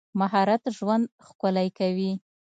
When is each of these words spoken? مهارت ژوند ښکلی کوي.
مهارت 0.19 0.63
ژوند 0.77 1.05
ښکلی 1.27 1.67
کوي. 1.77 2.11